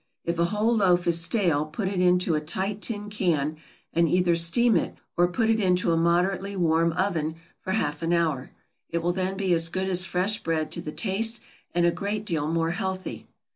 [0.25, 3.57] If a whole loaf is stale put it into a tight tin can,
[3.93, 8.11] and either steam it, or put it into a moderately warm oven for half an
[8.11, 8.49] hour;
[8.89, 11.39] it will then be as good as fresh bread to the taste,
[11.75, 13.27] and a great deal more healthy.